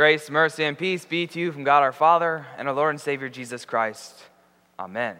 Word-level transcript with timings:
Grace, 0.00 0.30
mercy, 0.30 0.64
and 0.64 0.78
peace 0.78 1.04
be 1.04 1.26
to 1.26 1.38
you 1.38 1.52
from 1.52 1.62
God 1.62 1.82
our 1.82 1.92
Father 1.92 2.46
and 2.56 2.66
our 2.66 2.72
Lord 2.72 2.88
and 2.88 2.98
Savior 2.98 3.28
Jesus 3.28 3.66
Christ. 3.66 4.18
Amen. 4.78 5.14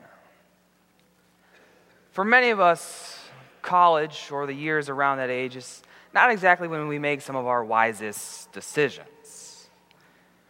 For 2.12 2.24
many 2.24 2.48
of 2.48 2.60
us, 2.60 3.18
college 3.60 4.30
or 4.32 4.46
the 4.46 4.54
years 4.54 4.88
around 4.88 5.18
that 5.18 5.28
age 5.28 5.54
is 5.54 5.82
not 6.14 6.30
exactly 6.30 6.66
when 6.66 6.88
we 6.88 6.98
make 6.98 7.20
some 7.20 7.36
of 7.36 7.46
our 7.46 7.62
wisest 7.62 8.50
decisions. 8.52 9.68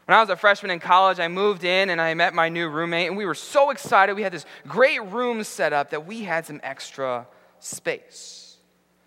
When 0.04 0.16
I 0.16 0.20
was 0.20 0.30
a 0.30 0.36
freshman 0.36 0.70
in 0.70 0.78
college, 0.78 1.18
I 1.18 1.26
moved 1.26 1.64
in 1.64 1.90
and 1.90 2.00
I 2.00 2.14
met 2.14 2.32
my 2.32 2.48
new 2.48 2.68
roommate, 2.68 3.08
and 3.08 3.16
we 3.16 3.26
were 3.26 3.34
so 3.34 3.70
excited. 3.70 4.14
We 4.14 4.22
had 4.22 4.32
this 4.32 4.46
great 4.68 5.02
room 5.06 5.42
set 5.42 5.72
up 5.72 5.90
that 5.90 6.06
we 6.06 6.22
had 6.22 6.46
some 6.46 6.60
extra 6.62 7.26
space. 7.58 8.49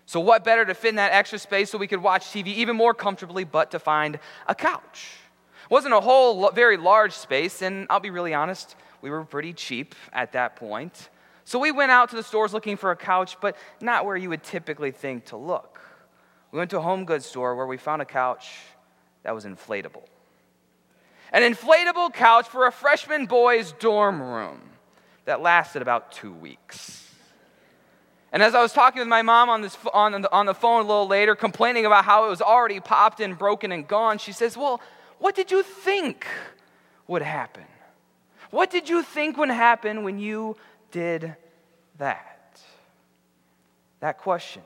So, 0.06 0.20
what 0.20 0.44
better 0.44 0.64
to 0.64 0.74
fit 0.74 0.90
in 0.90 0.96
that 0.96 1.12
extra 1.12 1.38
space 1.38 1.70
so 1.70 1.78
we 1.78 1.86
could 1.86 2.02
watch 2.02 2.26
TV 2.26 2.48
even 2.48 2.76
more 2.76 2.92
comfortably 2.92 3.44
but 3.44 3.70
to 3.70 3.78
find 3.78 4.18
a 4.46 4.54
couch? 4.54 5.16
It 5.64 5.70
wasn't 5.70 5.94
a 5.94 6.00
whole 6.00 6.50
very 6.50 6.76
large 6.76 7.12
space, 7.12 7.62
and 7.62 7.86
I'll 7.88 8.00
be 8.00 8.10
really 8.10 8.34
honest, 8.34 8.76
we 9.00 9.08
were 9.08 9.24
pretty 9.24 9.54
cheap 9.54 9.94
at 10.12 10.32
that 10.32 10.56
point. 10.56 11.08
So, 11.44 11.58
we 11.58 11.72
went 11.72 11.90
out 11.90 12.10
to 12.10 12.16
the 12.16 12.22
stores 12.22 12.52
looking 12.52 12.76
for 12.76 12.90
a 12.90 12.96
couch, 12.96 13.36
but 13.40 13.56
not 13.80 14.04
where 14.04 14.16
you 14.16 14.28
would 14.28 14.42
typically 14.42 14.90
think 14.90 15.26
to 15.26 15.36
look. 15.36 15.80
We 16.52 16.58
went 16.58 16.70
to 16.70 16.78
a 16.78 16.82
home 16.82 17.04
goods 17.04 17.24
store 17.26 17.56
where 17.56 17.66
we 17.66 17.78
found 17.78 18.02
a 18.02 18.06
couch 18.06 18.50
that 19.22 19.34
was 19.34 19.44
inflatable. 19.44 20.04
An 21.32 21.42
inflatable 21.42 22.14
couch 22.14 22.46
for 22.46 22.66
a 22.66 22.70
freshman 22.70 23.26
boy's 23.26 23.72
dorm 23.72 24.22
room 24.22 24.60
that 25.24 25.40
lasted 25.40 25.82
about 25.82 26.12
two 26.12 26.32
weeks. 26.32 27.03
And 28.34 28.42
as 28.42 28.52
I 28.52 28.60
was 28.60 28.72
talking 28.72 28.98
with 28.98 29.06
my 29.06 29.22
mom 29.22 29.48
on, 29.48 29.62
this, 29.62 29.78
on, 29.94 30.20
the, 30.20 30.32
on 30.32 30.46
the 30.46 30.54
phone 30.54 30.84
a 30.84 30.88
little 30.88 31.06
later, 31.06 31.36
complaining 31.36 31.86
about 31.86 32.04
how 32.04 32.26
it 32.26 32.30
was 32.30 32.42
already 32.42 32.80
popped 32.80 33.20
and 33.20 33.38
broken 33.38 33.70
and 33.70 33.86
gone, 33.86 34.18
she 34.18 34.32
says, 34.32 34.56
Well, 34.56 34.80
what 35.20 35.36
did 35.36 35.52
you 35.52 35.62
think 35.62 36.26
would 37.06 37.22
happen? 37.22 37.62
What 38.50 38.72
did 38.72 38.88
you 38.88 39.04
think 39.04 39.36
would 39.36 39.50
happen 39.50 40.02
when 40.02 40.18
you 40.18 40.56
did 40.90 41.36
that? 41.98 42.60
That 44.00 44.18
question. 44.18 44.62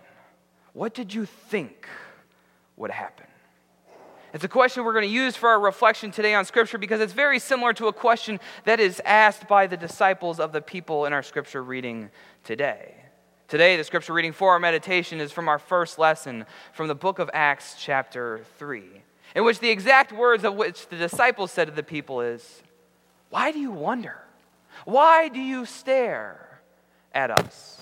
What 0.73 0.95
did 0.95 1.13
you 1.13 1.27
think 1.27 1.87
would 2.79 2.91
happen? 2.91 3.27
It's 4.33 4.45
a 4.45 4.49
question 4.49 4.83
we're 4.83 4.95
going 4.95 5.09
to 5.09 5.15
use 5.15 5.37
for 5.37 5.51
our 5.51 5.61
reflection 5.61 6.11
today 6.11 6.33
on 6.35 6.47
Scripture 6.47 6.79
because 6.79 7.03
it's 7.03 7.13
very 7.13 7.39
similar 7.39 7.75
to 7.75 7.89
a 7.89 7.93
question 7.93 8.41
that 8.65 8.81
is 8.81 9.03
asked 9.05 9.47
by 9.47 9.67
the 9.67 9.77
disciples 9.77 10.41
of 10.41 10.53
the 10.53 10.63
people 10.63 11.05
in 11.05 11.13
our 11.13 11.23
Scripture 11.23 11.63
reading 11.63 12.09
today. 12.45 12.95
Today, 13.49 13.79
the 13.79 13.85
scripture 13.85 14.13
reading 14.13 14.33
for 14.33 14.51
our 14.51 14.59
meditation 14.59 15.21
is 15.21 15.33
from 15.33 15.49
our 15.49 15.59
first 15.59 15.99
lesson 15.99 16.45
from 16.75 16.87
the 16.87 16.95
book 16.95 17.19
of 17.19 17.31
Acts, 17.33 17.77
chapter 17.79 18.43
3, 18.59 18.85
in 19.35 19.43
which 19.43 19.59
the 19.61 19.71
exact 19.71 20.13
words 20.13 20.45
of 20.45 20.55
which 20.55 20.87
the 20.89 20.97
disciples 20.97 21.51
said 21.51 21.67
to 21.67 21.73
the 21.73 21.83
people 21.83 22.21
is, 22.21 22.63
Why 23.31 23.51
do 23.51 23.59
you 23.59 23.71
wonder? 23.71 24.19
Why 24.85 25.29
do 25.29 25.41
you 25.41 25.65
stare 25.65 26.61
at 27.15 27.31
us? 27.31 27.81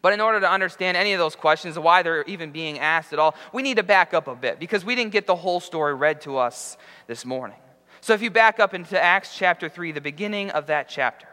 But 0.00 0.14
in 0.14 0.20
order 0.22 0.40
to 0.40 0.50
understand 0.50 0.96
any 0.96 1.12
of 1.12 1.18
those 1.18 1.36
questions, 1.36 1.78
why 1.78 2.02
they're 2.02 2.22
even 2.22 2.52
being 2.52 2.78
asked 2.78 3.12
at 3.12 3.18
all, 3.18 3.34
we 3.52 3.60
need 3.60 3.76
to 3.76 3.82
back 3.82 4.14
up 4.14 4.28
a 4.28 4.34
bit 4.34 4.58
because 4.58 4.82
we 4.82 4.94
didn't 4.94 5.12
get 5.12 5.26
the 5.26 5.36
whole 5.36 5.60
story 5.60 5.92
read 5.92 6.22
to 6.22 6.38
us 6.38 6.78
this 7.06 7.26
morning. 7.26 7.58
So 8.00 8.14
if 8.14 8.22
you 8.22 8.30
back 8.30 8.60
up 8.60 8.72
into 8.72 8.98
Acts 8.98 9.36
chapter 9.36 9.68
3, 9.68 9.92
the 9.92 10.00
beginning 10.00 10.48
of 10.52 10.68
that 10.68 10.88
chapter, 10.88 11.28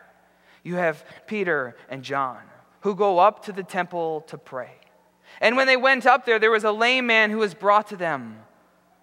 you 0.64 0.76
have 0.76 1.02
Peter 1.28 1.78
and 1.88 2.04
John 2.04 2.40
who 2.82 2.96
go 2.96 3.20
up 3.20 3.46
to 3.46 3.52
the 3.52 3.64
temple 3.64 4.22
to 4.28 4.38
pray. 4.38 4.72
And 5.42 5.56
when 5.56 5.68
they 5.68 5.78
went 5.78 6.06
up 6.06 6.26
there, 6.26 6.40
there 6.40 6.52
was 6.52 6.64
a 6.64 6.72
lame 6.72 7.06
man 7.08 7.30
who 7.30 7.38
was 7.38 7.54
brought 7.54 7.88
to 7.88 7.96
them 7.96 8.40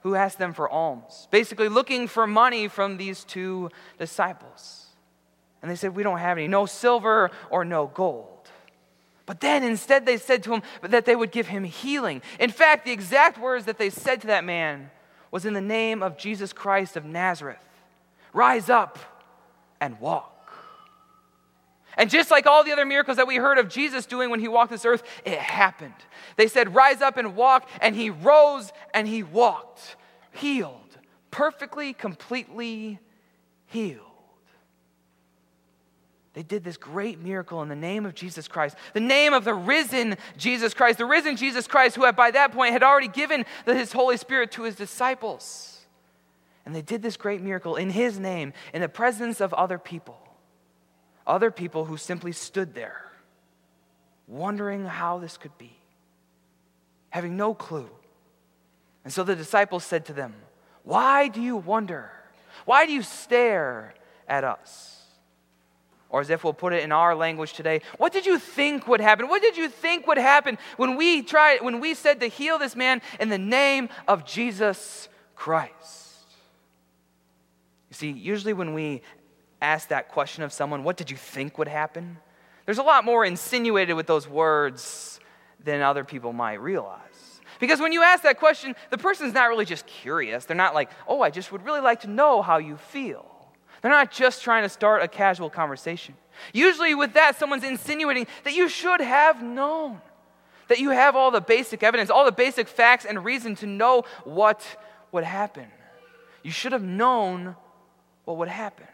who 0.00 0.14
asked 0.14 0.38
them 0.38 0.52
for 0.52 0.68
alms, 0.68 1.26
basically 1.32 1.68
looking 1.68 2.06
for 2.06 2.26
money 2.26 2.68
from 2.68 2.96
these 2.96 3.24
two 3.24 3.70
disciples. 3.98 4.86
And 5.60 5.70
they 5.70 5.74
said, 5.74 5.96
We 5.96 6.04
don't 6.04 6.18
have 6.18 6.38
any, 6.38 6.46
no 6.46 6.66
silver 6.66 7.30
or 7.50 7.64
no 7.64 7.88
gold. 7.88 8.28
But 9.24 9.40
then 9.40 9.64
instead 9.64 10.06
they 10.06 10.18
said 10.18 10.44
to 10.44 10.54
him 10.54 10.62
that 10.82 11.04
they 11.06 11.16
would 11.16 11.32
give 11.32 11.48
him 11.48 11.64
healing. 11.64 12.22
In 12.38 12.50
fact, 12.50 12.84
the 12.84 12.92
exact 12.92 13.38
words 13.38 13.64
that 13.64 13.78
they 13.78 13.90
said 13.90 14.20
to 14.20 14.28
that 14.28 14.44
man 14.44 14.90
was 15.32 15.44
in 15.44 15.54
the 15.54 15.60
name 15.60 16.04
of 16.04 16.16
Jesus 16.16 16.52
Christ 16.52 16.96
of 16.96 17.04
Nazareth 17.04 17.58
rise 18.32 18.70
up 18.70 18.98
and 19.80 19.98
walk. 19.98 20.35
And 21.96 22.10
just 22.10 22.30
like 22.30 22.46
all 22.46 22.62
the 22.62 22.72
other 22.72 22.84
miracles 22.84 23.16
that 23.16 23.26
we 23.26 23.36
heard 23.36 23.58
of 23.58 23.68
Jesus 23.68 24.04
doing 24.04 24.28
when 24.28 24.40
he 24.40 24.48
walked 24.48 24.70
this 24.70 24.84
earth, 24.84 25.02
it 25.24 25.38
happened. 25.38 25.94
They 26.36 26.46
said, 26.46 26.74
Rise 26.74 27.00
up 27.00 27.16
and 27.16 27.34
walk. 27.34 27.68
And 27.80 27.96
he 27.96 28.10
rose 28.10 28.72
and 28.92 29.08
he 29.08 29.22
walked, 29.22 29.96
healed, 30.32 30.98
perfectly, 31.30 31.94
completely 31.94 32.98
healed. 33.66 34.02
They 36.34 36.42
did 36.42 36.64
this 36.64 36.76
great 36.76 37.18
miracle 37.18 37.62
in 37.62 37.70
the 37.70 37.74
name 37.74 38.04
of 38.04 38.14
Jesus 38.14 38.46
Christ, 38.46 38.76
the 38.92 39.00
name 39.00 39.32
of 39.32 39.44
the 39.44 39.54
risen 39.54 40.18
Jesus 40.36 40.74
Christ, 40.74 40.98
the 40.98 41.06
risen 41.06 41.34
Jesus 41.34 41.66
Christ, 41.66 41.96
who 41.96 42.04
had 42.04 42.14
by 42.14 42.30
that 42.30 42.52
point 42.52 42.72
had 42.72 42.82
already 42.82 43.08
given 43.08 43.46
the, 43.64 43.74
his 43.74 43.90
Holy 43.92 44.18
Spirit 44.18 44.52
to 44.52 44.64
his 44.64 44.74
disciples. 44.74 45.86
And 46.66 46.74
they 46.74 46.82
did 46.82 47.00
this 47.00 47.16
great 47.16 47.40
miracle 47.40 47.76
in 47.76 47.88
his 47.88 48.18
name, 48.18 48.52
in 48.74 48.82
the 48.82 48.88
presence 48.88 49.40
of 49.40 49.54
other 49.54 49.78
people 49.78 50.25
other 51.26 51.50
people 51.50 51.84
who 51.84 51.96
simply 51.96 52.32
stood 52.32 52.74
there, 52.74 53.10
wondering 54.26 54.84
how 54.84 55.18
this 55.18 55.36
could 55.36 55.56
be, 55.58 55.76
having 57.10 57.36
no 57.36 57.54
clue. 57.54 57.88
And 59.04 59.12
so 59.12 59.24
the 59.24 59.36
disciples 59.36 59.84
said 59.84 60.06
to 60.06 60.12
them, 60.12 60.34
Why 60.84 61.28
do 61.28 61.40
you 61.40 61.56
wonder? 61.56 62.10
Why 62.64 62.86
do 62.86 62.92
you 62.92 63.02
stare 63.02 63.94
at 64.28 64.44
us? 64.44 64.92
Or 66.08 66.20
as 66.20 66.30
if 66.30 66.44
we'll 66.44 66.52
put 66.52 66.72
it 66.72 66.82
in 66.82 66.92
our 66.92 67.14
language 67.14 67.52
today, 67.52 67.82
what 67.98 68.12
did 68.12 68.26
you 68.26 68.38
think 68.38 68.86
would 68.86 69.00
happen? 69.00 69.28
What 69.28 69.42
did 69.42 69.56
you 69.56 69.68
think 69.68 70.06
would 70.06 70.18
happen 70.18 70.56
when 70.76 70.96
we 70.96 71.22
tried 71.22 71.62
when 71.62 71.80
we 71.80 71.94
said 71.94 72.20
to 72.20 72.28
heal 72.28 72.58
this 72.58 72.76
man 72.76 73.02
in 73.18 73.28
the 73.28 73.38
name 73.38 73.88
of 74.06 74.24
Jesus 74.24 75.08
Christ? 75.34 75.72
You 77.90 77.94
see, 77.94 78.10
usually 78.10 78.52
when 78.52 78.72
we 78.72 79.02
ask 79.60 79.88
that 79.88 80.08
question 80.08 80.42
of 80.42 80.52
someone, 80.52 80.84
what 80.84 80.96
did 80.96 81.10
you 81.10 81.16
think 81.16 81.58
would 81.58 81.68
happen? 81.68 82.18
There's 82.64 82.78
a 82.78 82.82
lot 82.82 83.04
more 83.04 83.24
insinuated 83.24 83.96
with 83.96 84.06
those 84.06 84.28
words 84.28 85.20
than 85.62 85.82
other 85.82 86.04
people 86.04 86.32
might 86.32 86.60
realize. 86.60 87.00
Because 87.58 87.80
when 87.80 87.92
you 87.92 88.02
ask 88.02 88.22
that 88.24 88.38
question, 88.38 88.74
the 88.90 88.98
person's 88.98 89.32
not 89.32 89.48
really 89.48 89.64
just 89.64 89.86
curious. 89.86 90.44
They're 90.44 90.56
not 90.56 90.74
like, 90.74 90.90
oh, 91.08 91.22
I 91.22 91.30
just 91.30 91.52
would 91.52 91.64
really 91.64 91.80
like 91.80 92.00
to 92.00 92.10
know 92.10 92.42
how 92.42 92.58
you 92.58 92.76
feel. 92.76 93.24
They're 93.80 93.90
not 93.90 94.10
just 94.10 94.42
trying 94.42 94.62
to 94.64 94.68
start 94.68 95.02
a 95.02 95.08
casual 95.08 95.48
conversation. 95.48 96.14
Usually, 96.52 96.94
with 96.94 97.14
that, 97.14 97.38
someone's 97.38 97.64
insinuating 97.64 98.26
that 98.44 98.54
you 98.54 98.68
should 98.68 99.00
have 99.00 99.42
known, 99.42 100.00
that 100.68 100.78
you 100.78 100.90
have 100.90 101.16
all 101.16 101.30
the 101.30 101.40
basic 101.40 101.82
evidence, 101.82 102.10
all 102.10 102.24
the 102.24 102.32
basic 102.32 102.68
facts 102.68 103.04
and 103.04 103.24
reason 103.24 103.54
to 103.56 103.66
know 103.66 104.04
what 104.24 104.62
would 105.12 105.24
happen. 105.24 105.66
You 106.42 106.50
should 106.50 106.72
have 106.72 106.82
known 106.82 107.56
what 108.24 108.36
would 108.38 108.48
happen. 108.48 108.86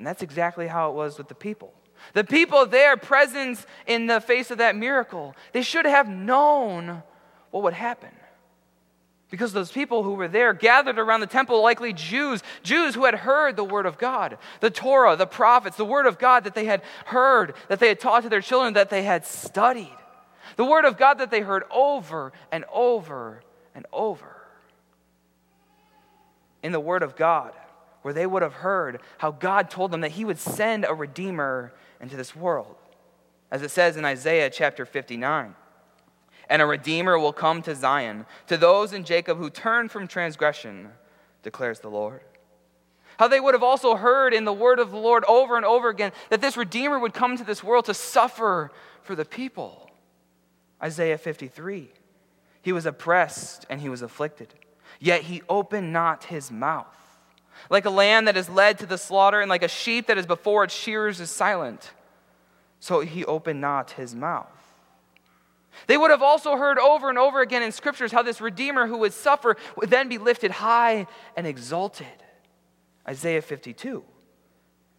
And 0.00 0.06
that's 0.06 0.22
exactly 0.22 0.66
how 0.66 0.88
it 0.88 0.94
was 0.94 1.18
with 1.18 1.28
the 1.28 1.34
people. 1.34 1.74
The 2.14 2.24
people 2.24 2.64
there 2.64 2.96
present 2.96 3.66
in 3.86 4.06
the 4.06 4.18
face 4.18 4.50
of 4.50 4.56
that 4.56 4.74
miracle, 4.74 5.36
they 5.52 5.60
should 5.60 5.84
have 5.84 6.08
known 6.08 7.02
what 7.50 7.64
would 7.64 7.74
happen. 7.74 8.08
Because 9.30 9.52
those 9.52 9.70
people 9.70 10.02
who 10.02 10.14
were 10.14 10.26
there 10.26 10.54
gathered 10.54 10.98
around 10.98 11.20
the 11.20 11.26
temple, 11.26 11.62
likely 11.62 11.92
Jews, 11.92 12.42
Jews 12.62 12.94
who 12.94 13.04
had 13.04 13.14
heard 13.14 13.56
the 13.56 13.62
word 13.62 13.84
of 13.84 13.98
God, 13.98 14.38
the 14.60 14.70
Torah, 14.70 15.16
the 15.16 15.26
prophets, 15.26 15.76
the 15.76 15.84
word 15.84 16.06
of 16.06 16.18
God 16.18 16.44
that 16.44 16.54
they 16.54 16.64
had 16.64 16.80
heard, 17.04 17.52
that 17.68 17.78
they 17.78 17.88
had 17.88 18.00
taught 18.00 18.22
to 18.22 18.30
their 18.30 18.40
children, 18.40 18.72
that 18.72 18.88
they 18.88 19.02
had 19.02 19.26
studied. 19.26 19.94
The 20.56 20.64
word 20.64 20.86
of 20.86 20.96
God 20.96 21.18
that 21.18 21.30
they 21.30 21.42
heard 21.42 21.64
over 21.70 22.32
and 22.50 22.64
over 22.72 23.42
and 23.74 23.84
over. 23.92 24.34
In 26.62 26.72
the 26.72 26.80
word 26.80 27.02
of 27.02 27.16
God, 27.16 27.52
where 28.02 28.14
they 28.14 28.26
would 28.26 28.42
have 28.42 28.54
heard 28.54 29.00
how 29.18 29.30
God 29.30 29.70
told 29.70 29.90
them 29.90 30.00
that 30.00 30.12
He 30.12 30.24
would 30.24 30.38
send 30.38 30.84
a 30.84 30.94
Redeemer 30.94 31.72
into 32.00 32.16
this 32.16 32.34
world. 32.34 32.76
As 33.50 33.62
it 33.62 33.70
says 33.70 33.96
in 33.96 34.04
Isaiah 34.04 34.50
chapter 34.50 34.86
59 34.86 35.54
And 36.48 36.62
a 36.62 36.66
Redeemer 36.66 37.18
will 37.18 37.32
come 37.32 37.62
to 37.62 37.74
Zion, 37.74 38.26
to 38.46 38.56
those 38.56 38.92
in 38.92 39.04
Jacob 39.04 39.38
who 39.38 39.50
turn 39.50 39.88
from 39.88 40.06
transgression, 40.06 40.88
declares 41.42 41.80
the 41.80 41.90
Lord. 41.90 42.22
How 43.18 43.28
they 43.28 43.40
would 43.40 43.54
have 43.54 43.62
also 43.62 43.96
heard 43.96 44.32
in 44.32 44.46
the 44.46 44.52
word 44.52 44.78
of 44.78 44.90
the 44.90 44.96
Lord 44.96 45.24
over 45.28 45.56
and 45.56 45.66
over 45.66 45.90
again 45.90 46.12
that 46.30 46.40
this 46.40 46.56
Redeemer 46.56 46.98
would 46.98 47.12
come 47.12 47.36
to 47.36 47.44
this 47.44 47.62
world 47.62 47.84
to 47.84 47.94
suffer 47.94 48.70
for 49.02 49.14
the 49.14 49.26
people. 49.26 49.90
Isaiah 50.82 51.18
53 51.18 51.90
He 52.62 52.72
was 52.72 52.86
oppressed 52.86 53.66
and 53.68 53.80
he 53.80 53.90
was 53.90 54.00
afflicted, 54.00 54.54
yet 54.98 55.22
he 55.22 55.42
opened 55.48 55.92
not 55.92 56.24
his 56.24 56.50
mouth. 56.50 56.86
Like 57.68 57.84
a 57.84 57.90
lamb 57.90 58.24
that 58.24 58.36
is 58.36 58.48
led 58.48 58.78
to 58.78 58.86
the 58.86 58.98
slaughter, 58.98 59.40
and 59.40 59.48
like 59.48 59.62
a 59.62 59.68
sheep 59.68 60.06
that 60.06 60.18
is 60.18 60.26
before 60.26 60.64
its 60.64 60.74
shearers 60.74 61.20
is 61.20 61.30
silent, 61.30 61.90
so 62.78 63.00
he 63.00 63.24
opened 63.24 63.60
not 63.60 63.92
his 63.92 64.14
mouth. 64.14 64.48
They 65.86 65.96
would 65.96 66.10
have 66.10 66.22
also 66.22 66.56
heard 66.56 66.78
over 66.78 67.08
and 67.08 67.18
over 67.18 67.40
again 67.40 67.62
in 67.62 67.72
scriptures 67.72 68.12
how 68.12 68.22
this 68.22 68.40
Redeemer 68.40 68.86
who 68.86 68.98
would 68.98 69.12
suffer 69.12 69.56
would 69.76 69.90
then 69.90 70.08
be 70.08 70.18
lifted 70.18 70.50
high 70.50 71.06
and 71.36 71.46
exalted. 71.46 72.06
Isaiah 73.08 73.42
52 73.42 74.04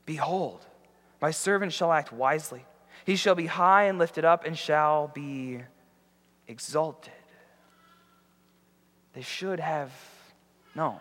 Behold, 0.06 0.66
my 1.22 1.32
servant 1.32 1.74
shall 1.74 1.92
act 1.92 2.12
wisely. 2.12 2.66
He 3.06 3.16
shall 3.16 3.36
be 3.36 3.46
high 3.46 3.86
and 3.86 3.98
lifted 3.98 4.26
up 4.26 4.46
and 4.46 4.58
shall 4.58 5.08
be 5.08 5.62
exalted. 6.48 7.14
They 9.14 9.22
should 9.22 9.60
have 9.60 9.92
known. 10.76 11.00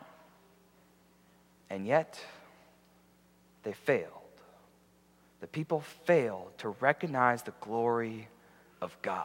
And 1.70 1.87
yet, 1.87 2.20
they 3.62 3.72
failed. 3.72 4.11
The 5.40 5.46
people 5.46 5.81
failed 6.05 6.50
to 6.58 6.70
recognize 6.81 7.43
the 7.43 7.55
glory 7.61 8.28
of 8.82 8.96
God. 9.00 9.25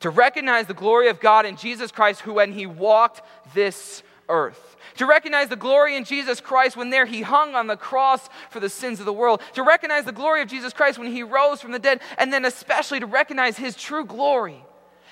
To 0.00 0.10
recognize 0.10 0.66
the 0.66 0.74
glory 0.74 1.08
of 1.08 1.20
God 1.20 1.44
in 1.44 1.56
Jesus 1.56 1.92
Christ, 1.92 2.22
who, 2.22 2.34
when 2.34 2.52
he 2.52 2.66
walked 2.66 3.22
this 3.54 4.02
earth. 4.28 4.76
To 4.96 5.06
recognize 5.06 5.48
the 5.48 5.56
glory 5.56 5.96
in 5.96 6.04
Jesus 6.04 6.40
Christ 6.40 6.76
when 6.76 6.90
there 6.90 7.04
he 7.04 7.22
hung 7.22 7.54
on 7.54 7.66
the 7.66 7.76
cross 7.76 8.28
for 8.48 8.60
the 8.60 8.68
sins 8.68 8.98
of 8.98 9.06
the 9.06 9.12
world. 9.12 9.42
To 9.54 9.62
recognize 9.62 10.04
the 10.04 10.12
glory 10.12 10.40
of 10.40 10.48
Jesus 10.48 10.72
Christ 10.72 10.98
when 10.98 11.12
he 11.12 11.22
rose 11.22 11.60
from 11.60 11.72
the 11.72 11.78
dead. 11.78 12.00
And 12.16 12.32
then, 12.32 12.44
especially, 12.44 13.00
to 13.00 13.06
recognize 13.06 13.58
his 13.58 13.76
true 13.76 14.04
glory 14.04 14.64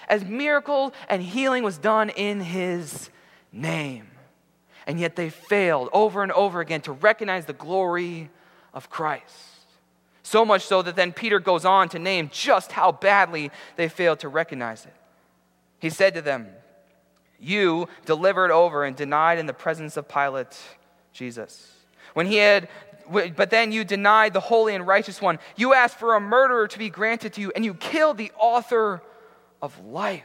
as 0.09 0.25
miracle 0.25 0.95
and 1.09 1.23
healing 1.23 1.63
was 1.65 1.77
done 1.77 2.09
in 2.11 2.41
his 2.41 3.11
name. 3.53 4.09
And 4.89 4.99
yet 4.99 5.15
they 5.15 5.29
failed 5.31 5.91
over 5.93 6.23
and 6.23 6.33
over 6.33 6.61
again 6.61 6.81
to 6.83 6.93
recognize 6.93 7.45
the 7.45 7.53
glory 7.53 8.31
of 8.75 8.91
Christ. 8.91 9.25
So 10.23 10.45
much 10.45 10.65
so 10.65 10.83
that 10.83 10.97
then 10.97 11.13
Peter 11.13 11.39
goes 11.39 11.65
on 11.65 11.91
to 11.91 11.99
name 11.99 12.31
just 12.33 12.73
how 12.73 12.93
badly 12.93 13.51
they 13.77 13.89
failed 13.89 14.19
to 14.21 14.29
recognize 14.29 14.85
it. 14.85 14.95
He 15.79 15.91
said 15.91 16.15
to 16.15 16.23
them, 16.23 16.49
You 17.39 17.89
delivered 18.07 18.51
over 18.51 18.85
and 18.85 18.97
denied 18.97 19.39
in 19.39 19.47
the 19.47 19.53
presence 19.53 19.97
of 19.97 20.09
Pilate 20.09 20.59
Jesus. 21.13 21.71
When 22.15 22.27
he 22.27 22.37
had 22.37 22.69
but 23.11 23.51
then 23.51 23.73
you 23.73 23.85
denied 23.85 24.35
the 24.35 24.41
holy 24.41 24.75
and 24.75 24.87
righteous 24.87 25.21
one. 25.23 25.39
You 25.57 25.73
asked 25.73 25.99
for 25.99 26.15
a 26.15 26.21
murderer 26.21 26.69
to 26.69 26.79
be 26.79 26.91
granted 26.91 27.33
to 27.35 27.41
you, 27.41 27.53
and 27.55 27.65
you 27.65 27.73
killed 27.73 28.19
the 28.19 28.31
author 28.39 29.03
of 29.63 29.83
life. 29.87 30.25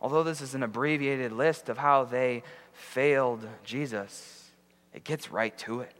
Although 0.00 0.22
this 0.22 0.40
is 0.40 0.54
an 0.54 0.62
abbreviated 0.62 1.32
list 1.32 1.68
of 1.68 1.78
how 1.78 2.04
they 2.04 2.42
failed 2.80 3.46
Jesus, 3.64 4.50
it 4.92 5.04
gets 5.04 5.30
right 5.30 5.56
to 5.58 5.80
it. 5.80 5.92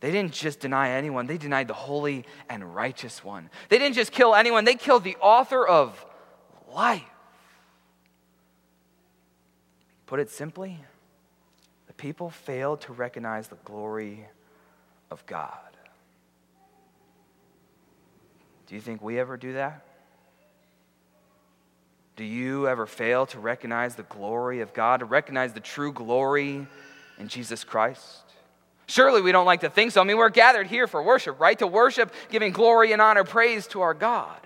They 0.00 0.12
didn't 0.12 0.32
just 0.32 0.60
deny 0.60 0.90
anyone, 0.90 1.26
they 1.26 1.38
denied 1.38 1.68
the 1.68 1.74
holy 1.74 2.24
and 2.48 2.74
righteous 2.74 3.24
one. 3.24 3.50
They 3.68 3.78
didn't 3.78 3.96
just 3.96 4.12
kill 4.12 4.34
anyone, 4.34 4.64
they 4.64 4.76
killed 4.76 5.04
the 5.04 5.16
author 5.16 5.66
of 5.66 6.04
life. 6.72 7.02
Put 10.06 10.20
it 10.20 10.30
simply, 10.30 10.78
the 11.86 11.92
people 11.92 12.30
failed 12.30 12.80
to 12.82 12.92
recognize 12.92 13.48
the 13.48 13.58
glory 13.64 14.26
of 15.10 15.24
God. 15.26 15.52
Do 18.66 18.74
you 18.74 18.80
think 18.80 19.02
we 19.02 19.18
ever 19.18 19.36
do 19.36 19.54
that? 19.54 19.87
Do 22.18 22.24
you 22.24 22.66
ever 22.66 22.84
fail 22.84 23.26
to 23.26 23.38
recognize 23.38 23.94
the 23.94 24.02
glory 24.02 24.60
of 24.60 24.74
God, 24.74 24.98
to 24.98 25.06
recognize 25.06 25.52
the 25.52 25.60
true 25.60 25.92
glory 25.92 26.66
in 27.16 27.28
Jesus 27.28 27.62
Christ? 27.62 28.24
Surely 28.88 29.22
we 29.22 29.30
don't 29.30 29.46
like 29.46 29.60
to 29.60 29.70
think 29.70 29.92
so. 29.92 30.00
I 30.00 30.04
mean, 30.04 30.16
we're 30.16 30.28
gathered 30.28 30.66
here 30.66 30.88
for 30.88 31.00
worship, 31.00 31.38
right? 31.38 31.56
To 31.60 31.68
worship, 31.68 32.12
giving 32.28 32.50
glory 32.50 32.90
and 32.90 33.00
honor, 33.00 33.22
praise 33.22 33.68
to 33.68 33.82
our 33.82 33.94
God. 33.94 34.40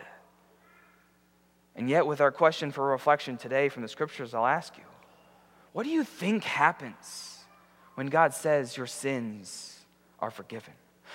And 1.75 1.89
yet, 1.89 2.07
with 2.07 2.21
our 2.21 2.31
question 2.31 2.73
for 2.73 2.89
reflection 2.89 3.39
today 3.39 3.71
from 3.71 3.81
the 3.81 3.89
scriptures, 3.89 4.35
I'll 4.35 4.45
ask 4.45 4.77
you 4.77 4.85
what 5.73 5.85
do 5.85 5.89
you 5.89 6.05
think 6.05 6.45
happens 6.45 7.39
when 7.95 8.09
God 8.09 8.35
says 8.35 8.77
your 8.77 8.87
sins 8.87 9.79
are 10.19 10.31
forgiven? 10.31 10.75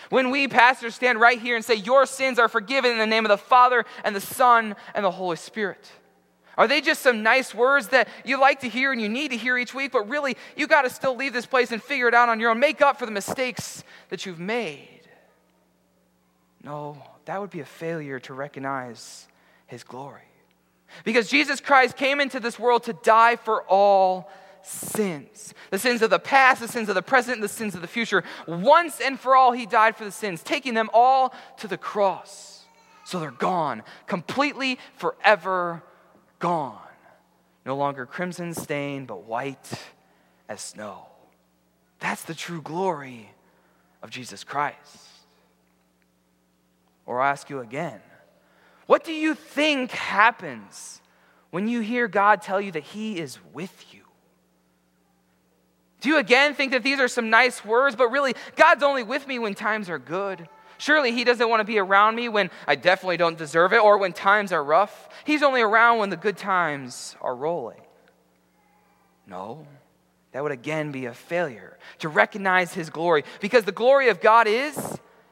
When 0.09 0.31
we 0.31 0.47
pastors 0.47 0.95
stand 0.95 1.19
right 1.19 1.39
here 1.39 1.55
and 1.55 1.63
say, 1.63 1.75
Your 1.75 2.07
sins 2.07 2.39
are 2.39 2.47
forgiven 2.49 2.93
in 2.93 2.97
the 2.97 3.05
name 3.05 3.25
of 3.25 3.29
the 3.29 3.37
Father 3.37 3.85
and 4.03 4.15
the 4.15 4.21
Son 4.21 4.75
and 4.95 5.05
the 5.05 5.11
Holy 5.11 5.35
Spirit. 5.35 5.87
Are 6.57 6.67
they 6.67 6.81
just 6.81 7.01
some 7.01 7.21
nice 7.21 7.53
words 7.53 7.89
that 7.89 8.07
you 8.25 8.39
like 8.39 8.61
to 8.61 8.69
hear 8.69 8.91
and 8.91 8.99
you 8.99 9.09
need 9.09 9.29
to 9.31 9.37
hear 9.37 9.57
each 9.57 9.75
week, 9.75 9.91
but 9.91 10.09
really 10.09 10.35
you 10.55 10.65
got 10.67 10.81
to 10.83 10.89
still 10.89 11.15
leave 11.15 11.31
this 11.31 11.45
place 11.45 11.71
and 11.71 11.81
figure 11.81 12.07
it 12.07 12.15
out 12.15 12.29
on 12.29 12.39
your 12.39 12.49
own? 12.49 12.59
Make 12.59 12.81
up 12.81 12.97
for 12.97 13.05
the 13.05 13.11
mistakes 13.11 13.83
that 14.09 14.25
you've 14.25 14.39
made. 14.39 15.01
No, 16.63 17.01
that 17.25 17.39
would 17.39 17.51
be 17.51 17.59
a 17.59 17.65
failure 17.65 18.19
to 18.21 18.33
recognize 18.33 19.27
His 19.67 19.83
glory. 19.83 20.21
Because 21.03 21.29
Jesus 21.29 21.61
Christ 21.61 21.95
came 21.95 22.19
into 22.19 22.39
this 22.39 22.57
world 22.57 22.83
to 22.85 22.93
die 22.93 23.35
for 23.35 23.61
all 23.63 24.31
sins 24.63 25.53
the 25.69 25.79
sins 25.79 26.01
of 26.01 26.09
the 26.09 26.19
past, 26.19 26.59
the 26.59 26.67
sins 26.67 26.89
of 26.89 26.95
the 26.95 27.01
present, 27.01 27.39
the 27.39 27.47
sins 27.47 27.75
of 27.75 27.81
the 27.81 27.87
future. 27.87 28.23
Once 28.47 28.99
and 28.99 29.19
for 29.19 29.35
all, 29.35 29.51
He 29.51 29.65
died 29.65 29.95
for 29.95 30.05
the 30.05 30.11
sins, 30.11 30.41
taking 30.41 30.73
them 30.73 30.89
all 30.91 31.33
to 31.57 31.67
the 31.67 31.77
cross. 31.77 32.65
So 33.05 33.19
they're 33.19 33.31
gone, 33.31 33.83
completely, 34.07 34.79
forever 34.95 35.83
gone. 36.39 36.79
No 37.65 37.75
longer 37.75 38.05
crimson 38.05 38.53
stained, 38.53 39.07
but 39.07 39.23
white 39.23 39.71
as 40.47 40.61
snow. 40.61 41.07
That's 41.99 42.23
the 42.23 42.33
true 42.33 42.61
glory 42.61 43.31
of 44.01 44.09
Jesus 44.09 44.43
Christ. 44.43 44.77
Or 47.05 47.21
I'll 47.21 47.31
ask 47.31 47.49
you 47.49 47.59
again 47.59 47.99
what 48.87 49.03
do 49.03 49.11
you 49.13 49.35
think 49.35 49.91
happens 49.91 51.01
when 51.51 51.67
you 51.67 51.81
hear 51.81 52.07
God 52.07 52.41
tell 52.41 52.59
you 52.59 52.71
that 52.71 52.83
He 52.83 53.19
is 53.19 53.37
with 53.53 53.93
you? 53.93 54.01
Do 55.99 56.09
you 56.09 56.17
again 56.17 56.53
think 56.53 56.71
that 56.71 56.83
these 56.83 56.99
are 56.99 57.07
some 57.07 57.29
nice 57.29 57.65
words, 57.65 57.95
but 57.95 58.09
really, 58.11 58.33
God's 58.55 58.83
only 58.83 59.03
with 59.03 59.27
me 59.27 59.39
when 59.39 59.55
times 59.55 59.89
are 59.89 59.99
good? 59.99 60.47
Surely 60.77 61.11
He 61.11 61.23
doesn't 61.23 61.49
want 61.49 61.59
to 61.59 61.65
be 61.65 61.79
around 61.79 62.15
me 62.15 62.29
when 62.29 62.49
I 62.67 62.75
definitely 62.75 63.17
don't 63.17 63.37
deserve 63.37 63.73
it 63.73 63.81
or 63.81 63.97
when 63.97 64.13
times 64.13 64.51
are 64.51 64.63
rough. 64.63 65.09
He's 65.25 65.43
only 65.43 65.61
around 65.61 65.99
when 65.99 66.09
the 66.09 66.17
good 66.17 66.37
times 66.37 67.15
are 67.21 67.35
rolling. 67.35 67.81
No, 69.25 69.65
that 70.31 70.43
would 70.43 70.51
again 70.51 70.91
be 70.91 71.05
a 71.05 71.13
failure 71.13 71.77
to 71.99 72.09
recognize 72.09 72.73
His 72.73 72.89
glory 72.89 73.23
because 73.41 73.65
the 73.65 73.71
glory 73.71 74.09
of 74.09 74.21
God 74.21 74.47
is 74.47 74.75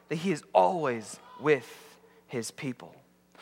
that 0.08 0.16
He 0.16 0.32
is 0.32 0.42
always 0.52 1.18
with 1.40 1.96
His 2.26 2.50
people. 2.50 2.94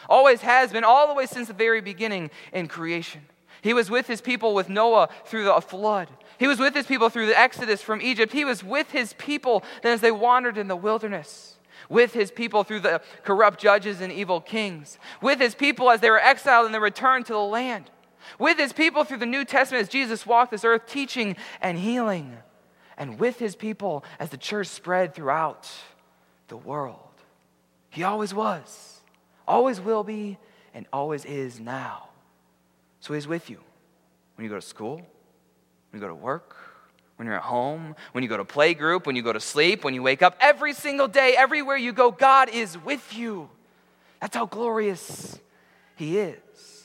Always 0.08 0.42
has 0.42 0.72
been, 0.72 0.84
all 0.84 1.08
the 1.08 1.14
way 1.14 1.26
since 1.26 1.48
the 1.48 1.54
very 1.54 1.80
beginning 1.80 2.30
in 2.52 2.68
creation. 2.68 3.22
He 3.62 3.72
was 3.72 3.90
with 3.90 4.06
His 4.06 4.20
people 4.20 4.54
with 4.54 4.68
Noah 4.68 5.08
through 5.24 5.44
the 5.44 5.60
flood. 5.60 6.08
He 6.38 6.46
was 6.46 6.58
with 6.58 6.74
His 6.74 6.86
people 6.86 7.08
through 7.08 7.26
the 7.26 7.38
Exodus 7.38 7.80
from 7.80 8.02
Egypt. 8.02 8.32
He 8.32 8.44
was 8.44 8.62
with 8.62 8.90
His 8.90 9.14
people 9.14 9.64
then 9.82 9.92
as 9.92 10.02
they 10.02 10.10
wandered 10.10 10.58
in 10.58 10.68
the 10.68 10.76
wilderness 10.76 11.53
with 11.88 12.12
his 12.12 12.30
people 12.30 12.64
through 12.64 12.80
the 12.80 13.00
corrupt 13.22 13.60
judges 13.60 14.00
and 14.00 14.12
evil 14.12 14.40
kings, 14.40 14.98
with 15.20 15.40
his 15.40 15.54
people 15.54 15.90
as 15.90 16.00
they 16.00 16.10
were 16.10 16.20
exiled 16.20 16.66
and 16.66 16.74
they 16.74 16.78
returned 16.78 17.26
to 17.26 17.32
the 17.32 17.38
land, 17.38 17.90
with 18.38 18.58
his 18.58 18.72
people 18.72 19.04
through 19.04 19.18
the 19.18 19.26
New 19.26 19.44
Testament 19.44 19.82
as 19.82 19.88
Jesus 19.88 20.26
walked 20.26 20.50
this 20.50 20.64
earth 20.64 20.86
teaching 20.86 21.36
and 21.60 21.78
healing, 21.78 22.36
and 22.96 23.18
with 23.18 23.38
his 23.38 23.56
people 23.56 24.04
as 24.18 24.30
the 24.30 24.36
church 24.36 24.68
spread 24.68 25.14
throughout 25.14 25.70
the 26.48 26.56
world. 26.56 26.98
He 27.90 28.02
always 28.02 28.34
was, 28.34 29.00
always 29.46 29.80
will 29.80 30.04
be, 30.04 30.38
and 30.72 30.86
always 30.92 31.24
is 31.24 31.60
now. 31.60 32.08
So 33.00 33.14
he's 33.14 33.28
with 33.28 33.50
you 33.50 33.60
when 34.34 34.44
you 34.44 34.50
go 34.50 34.56
to 34.56 34.62
school, 34.62 34.96
when 34.96 35.04
you 35.94 36.00
go 36.00 36.08
to 36.08 36.14
work, 36.14 36.56
when 37.24 37.30
you're 37.30 37.38
at 37.38 37.44
home, 37.44 37.96
when 38.12 38.22
you 38.22 38.28
go 38.28 38.36
to 38.36 38.44
play 38.44 38.74
group, 38.74 39.06
when 39.06 39.16
you 39.16 39.22
go 39.22 39.32
to 39.32 39.40
sleep, 39.40 39.82
when 39.82 39.94
you 39.94 40.02
wake 40.02 40.20
up, 40.20 40.36
every 40.40 40.74
single 40.74 41.08
day, 41.08 41.34
everywhere 41.38 41.78
you 41.78 41.90
go, 41.90 42.10
God 42.10 42.50
is 42.50 42.76
with 42.76 43.16
you. 43.16 43.48
That's 44.20 44.36
how 44.36 44.44
glorious 44.44 45.38
He 45.96 46.18
is. 46.18 46.84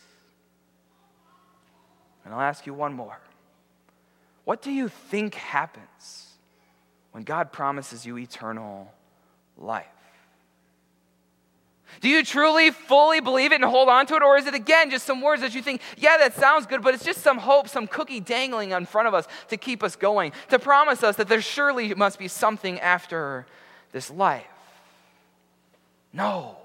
And 2.24 2.34
I'll 2.34 2.40
ask 2.40 2.66
you 2.66 2.74
one 2.74 2.94
more. 2.94 3.20
What 4.46 4.62
do 4.62 4.72
you 4.72 4.88
think 4.88 5.36
happens 5.36 6.30
when 7.12 7.24
God 7.24 7.52
promises 7.52 8.06
you 8.06 8.18
eternal 8.18 8.94
life? 9.58 9.88
Do 12.02 12.10
you 12.10 12.24
truly, 12.24 12.72
fully 12.72 13.20
believe 13.20 13.52
it 13.52 13.56
and 13.56 13.66
hold 13.66 13.90
on 13.90 14.06
to 14.08 14.16
it? 14.16 14.24
Or 14.24 14.38
is 14.38 14.46
it 14.46 14.54
again 14.54 14.90
just 14.90 15.06
some 15.06 15.22
words 15.22 15.42
that 15.42 15.54
you 15.54 15.62
think, 15.62 15.82
yeah, 15.98 16.18
that 16.18 16.34
sounds 16.36 16.66
good, 16.66 16.82
but 16.82 16.94
it's 16.94 17.04
just 17.04 17.22
some 17.22 17.38
hope, 17.38 17.68
some 17.68 17.88
cookie 17.88 18.20
dangling 18.20 18.72
in 18.72 18.86
front 18.86 19.08
of 19.08 19.14
us 19.14 19.28
to 19.50 19.58
keep 19.58 19.84
us 19.84 19.96
going, 19.96 20.32
to 20.50 20.60
promise 20.60 21.04
us 21.04 21.18
that 21.18 21.28
there 21.28 21.42
surely 21.42 21.94
must 21.94 22.20
be 22.20 22.28
something 22.28 22.80
after 22.80 23.46
this 23.92 24.10
life? 24.10 24.46
No. 26.14 26.58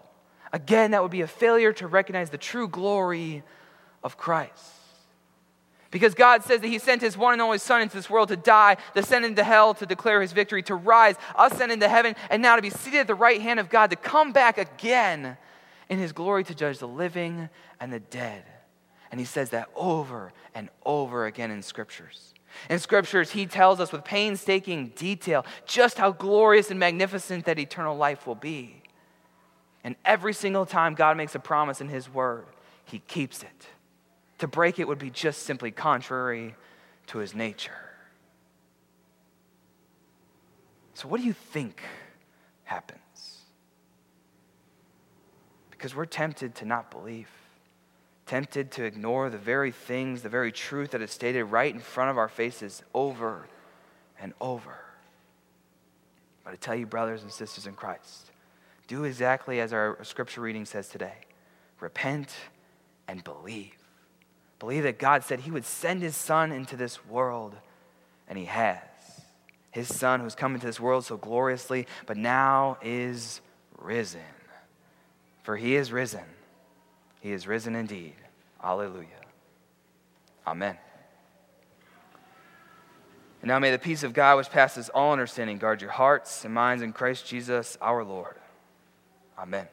Again, 0.52 0.92
that 0.92 1.02
would 1.02 1.10
be 1.10 1.22
a 1.22 1.26
failure 1.26 1.72
to 1.74 1.86
recognize 1.86 2.30
the 2.30 2.38
true 2.38 2.68
glory 2.68 3.42
of 4.04 4.16
Christ. 4.16 4.52
Because 5.94 6.12
God 6.12 6.42
says 6.42 6.60
that 6.60 6.66
He 6.66 6.80
sent 6.80 7.02
His 7.02 7.16
one 7.16 7.34
and 7.34 7.40
only 7.40 7.58
Son 7.58 7.80
into 7.80 7.94
this 7.94 8.10
world 8.10 8.26
to 8.30 8.36
die, 8.36 8.74
to 8.74 9.00
descend 9.00 9.24
into 9.24 9.44
hell 9.44 9.74
to 9.74 9.86
declare 9.86 10.20
His 10.20 10.32
victory, 10.32 10.60
to 10.64 10.74
rise, 10.74 11.14
ascend 11.38 11.70
into 11.70 11.88
heaven, 11.88 12.16
and 12.30 12.42
now 12.42 12.56
to 12.56 12.62
be 12.62 12.70
seated 12.70 12.98
at 12.98 13.06
the 13.06 13.14
right 13.14 13.40
hand 13.40 13.60
of 13.60 13.70
God, 13.70 13.90
to 13.90 13.96
come 13.96 14.32
back 14.32 14.58
again 14.58 15.36
in 15.88 16.00
his 16.00 16.10
glory 16.10 16.42
to 16.42 16.52
judge 16.52 16.78
the 16.78 16.88
living 16.88 17.48
and 17.78 17.92
the 17.92 18.00
dead. 18.00 18.42
And 19.12 19.20
he 19.20 19.24
says 19.24 19.50
that 19.50 19.68
over 19.76 20.32
and 20.52 20.68
over 20.84 21.26
again 21.26 21.52
in 21.52 21.62
scriptures. 21.62 22.34
In 22.68 22.80
scriptures, 22.80 23.30
he 23.30 23.46
tells 23.46 23.78
us 23.78 23.92
with 23.92 24.02
painstaking 24.02 24.88
detail 24.96 25.46
just 25.64 25.98
how 25.98 26.10
glorious 26.10 26.72
and 26.72 26.80
magnificent 26.80 27.44
that 27.44 27.60
eternal 27.60 27.96
life 27.96 28.26
will 28.26 28.34
be. 28.34 28.82
And 29.84 29.94
every 30.04 30.34
single 30.34 30.66
time 30.66 30.94
God 30.96 31.16
makes 31.16 31.36
a 31.36 31.38
promise 31.38 31.80
in 31.80 31.88
his 31.88 32.12
word, 32.12 32.46
he 32.84 32.98
keeps 32.98 33.44
it. 33.44 33.68
To 34.38 34.48
break 34.48 34.78
it 34.78 34.88
would 34.88 34.98
be 34.98 35.10
just 35.10 35.42
simply 35.42 35.70
contrary 35.70 36.54
to 37.08 37.18
his 37.18 37.34
nature. 37.34 37.72
So, 40.94 41.08
what 41.08 41.20
do 41.20 41.26
you 41.26 41.32
think 41.32 41.82
happens? 42.64 43.00
Because 45.70 45.94
we're 45.94 46.06
tempted 46.06 46.54
to 46.56 46.64
not 46.64 46.90
believe, 46.90 47.28
tempted 48.26 48.70
to 48.72 48.84
ignore 48.84 49.28
the 49.28 49.38
very 49.38 49.70
things, 49.70 50.22
the 50.22 50.28
very 50.28 50.52
truth 50.52 50.92
that 50.92 51.02
is 51.02 51.10
stated 51.10 51.44
right 51.44 51.72
in 51.72 51.80
front 51.80 52.10
of 52.10 52.18
our 52.18 52.28
faces 52.28 52.82
over 52.94 53.48
and 54.20 54.32
over. 54.40 54.78
But 56.44 56.52
I 56.52 56.56
tell 56.56 56.76
you, 56.76 56.86
brothers 56.86 57.22
and 57.22 57.32
sisters 57.32 57.66
in 57.66 57.74
Christ, 57.74 58.30
do 58.86 59.04
exactly 59.04 59.60
as 59.60 59.72
our 59.72 59.98
scripture 60.02 60.40
reading 60.40 60.64
says 60.64 60.88
today 60.88 61.14
repent 61.80 62.34
and 63.08 63.22
believe. 63.24 63.83
Believe 64.58 64.84
that 64.84 64.98
God 64.98 65.24
said 65.24 65.40
He 65.40 65.50
would 65.50 65.64
send 65.64 66.02
His 66.02 66.16
Son 66.16 66.52
into 66.52 66.76
this 66.76 67.04
world, 67.06 67.54
and 68.28 68.38
He 68.38 68.46
has. 68.46 68.78
His 69.70 69.92
Son 69.92 70.20
who's 70.20 70.34
come 70.34 70.54
into 70.54 70.66
this 70.66 70.78
world 70.78 71.04
so 71.04 71.16
gloriously, 71.16 71.86
but 72.06 72.16
now 72.16 72.78
is 72.82 73.40
risen. 73.78 74.20
For 75.42 75.56
He 75.56 75.76
is 75.76 75.92
risen. 75.92 76.24
He 77.20 77.32
is 77.32 77.46
risen 77.46 77.74
indeed. 77.74 78.14
Alleluia. 78.62 79.06
Amen. 80.46 80.78
And 83.42 83.48
now 83.48 83.58
may 83.58 83.70
the 83.70 83.78
peace 83.78 84.02
of 84.02 84.14
God, 84.14 84.38
which 84.38 84.48
passes 84.48 84.88
all 84.88 85.12
understanding, 85.12 85.58
guard 85.58 85.82
your 85.82 85.90
hearts 85.90 86.46
and 86.46 86.54
minds 86.54 86.82
in 86.82 86.94
Christ 86.94 87.26
Jesus 87.26 87.76
our 87.82 88.02
Lord. 88.02 88.36
Amen. 89.38 89.68